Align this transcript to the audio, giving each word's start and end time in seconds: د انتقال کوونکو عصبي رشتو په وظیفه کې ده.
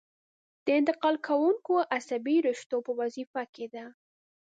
د 0.65 0.67
انتقال 0.79 1.15
کوونکو 1.27 1.73
عصبي 1.97 2.35
رشتو 2.47 2.77
په 2.85 2.91
وظیفه 3.01 3.43
کې 3.53 3.65
ده. 3.73 3.85